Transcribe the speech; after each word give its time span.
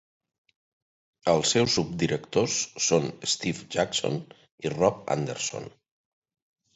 Els 1.33 1.49
seus 1.55 1.75
subdirectors 1.79 2.55
són 2.85 3.05
Steve 3.33 3.67
Jackson 3.75 4.17
i 4.69 4.73
Rob 4.75 5.05
Anderson. 5.17 5.69